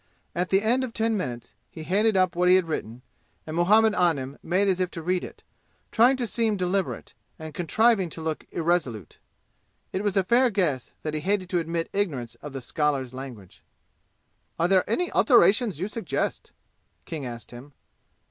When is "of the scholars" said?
12.41-13.13